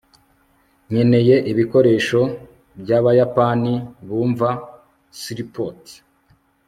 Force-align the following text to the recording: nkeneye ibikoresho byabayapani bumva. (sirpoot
nkeneye 0.89 1.35
ibikoresho 1.51 2.21
byabayapani 2.81 3.73
bumva. 4.07 4.49
(sirpoot 5.19 5.81